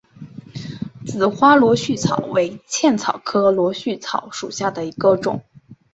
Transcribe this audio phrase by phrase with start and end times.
[1.05, 5.43] 紫花螺序草为茜草科螺序草属下的一个种。